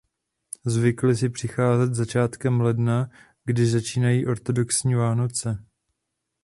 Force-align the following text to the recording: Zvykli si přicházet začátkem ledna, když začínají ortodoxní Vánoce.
Zvykli 0.65 1.15
si 1.17 1.29
přicházet 1.29 1.93
začátkem 1.93 2.61
ledna, 2.61 3.09
když 3.45 3.71
začínají 3.71 4.27
ortodoxní 4.27 4.95
Vánoce. 4.95 5.65